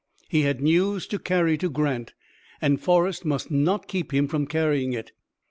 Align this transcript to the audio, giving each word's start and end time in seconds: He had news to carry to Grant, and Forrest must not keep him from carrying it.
He 0.29 0.41
had 0.41 0.61
news 0.61 1.05
to 1.05 1.19
carry 1.19 1.59
to 1.59 1.69
Grant, 1.69 2.15
and 2.59 2.81
Forrest 2.81 3.23
must 3.23 3.51
not 3.51 3.87
keep 3.87 4.11
him 4.11 4.27
from 4.27 4.47
carrying 4.47 4.93
it. 4.93 5.11